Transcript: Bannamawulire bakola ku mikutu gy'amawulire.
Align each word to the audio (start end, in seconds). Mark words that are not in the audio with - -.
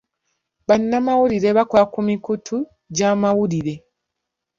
Bannamawulire 0.67 1.49
bakola 1.57 1.83
ku 1.93 1.99
mikutu 2.07 2.55
gy'amawulire. 2.95 3.75